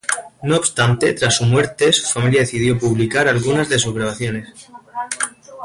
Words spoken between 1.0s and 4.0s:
tras su muerte, su familia decidió publicar algunas de sus